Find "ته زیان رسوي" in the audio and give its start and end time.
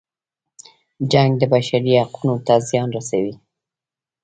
2.45-3.33